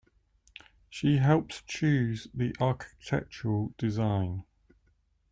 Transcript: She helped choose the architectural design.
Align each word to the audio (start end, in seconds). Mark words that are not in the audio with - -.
She 0.89 1.17
helped 1.17 1.67
choose 1.67 2.27
the 2.33 2.55
architectural 2.59 3.75
design. 3.77 4.45